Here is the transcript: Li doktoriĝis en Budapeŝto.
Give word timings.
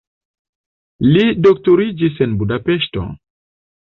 Li 1.09 1.25
doktoriĝis 1.47 2.17
en 2.27 2.33
Budapeŝto. 2.39 3.07